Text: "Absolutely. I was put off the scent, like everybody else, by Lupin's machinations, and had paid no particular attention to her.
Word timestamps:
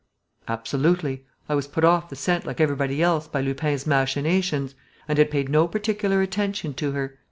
"Absolutely. 0.47 1.27
I 1.47 1.53
was 1.53 1.67
put 1.67 1.83
off 1.83 2.09
the 2.09 2.15
scent, 2.15 2.43
like 2.43 2.59
everybody 2.59 3.03
else, 3.03 3.27
by 3.27 3.39
Lupin's 3.39 3.85
machinations, 3.85 4.73
and 5.07 5.19
had 5.19 5.29
paid 5.29 5.47
no 5.47 5.67
particular 5.67 6.23
attention 6.23 6.73
to 6.73 6.93
her. 6.93 7.19